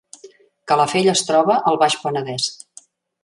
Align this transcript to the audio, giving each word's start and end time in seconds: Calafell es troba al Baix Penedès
Calafell 0.71 1.09
es 1.13 1.21
troba 1.27 1.59
al 1.71 1.79
Baix 1.83 1.99
Penedès 2.07 2.51